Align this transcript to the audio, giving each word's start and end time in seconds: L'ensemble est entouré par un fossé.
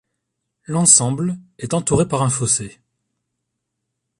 L'ensemble 0.65 1.37
est 1.59 1.75
entouré 1.75 2.07
par 2.07 2.23
un 2.23 2.29
fossé. 2.31 2.79